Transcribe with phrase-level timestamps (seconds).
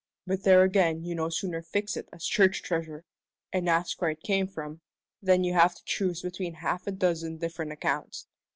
[0.25, 3.05] But there again you no sooner fix it as church treasure,
[3.53, 4.81] and ask where it came from,
[5.21, 8.25] than you have to choose between half a dozen different accounts.